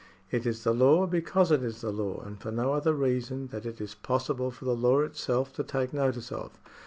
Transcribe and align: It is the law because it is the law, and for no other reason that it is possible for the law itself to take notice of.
It 0.31 0.47
is 0.47 0.63
the 0.63 0.73
law 0.73 1.05
because 1.05 1.51
it 1.51 1.61
is 1.61 1.81
the 1.81 1.91
law, 1.91 2.21
and 2.21 2.41
for 2.41 2.49
no 2.51 2.73
other 2.73 2.91
reason 2.95 3.49
that 3.49 3.67
it 3.67 3.79
is 3.79 3.93
possible 3.93 4.49
for 4.49 4.65
the 4.65 4.75
law 4.75 5.01
itself 5.01 5.53
to 5.53 5.63
take 5.63 5.93
notice 5.93 6.31
of. 6.31 6.57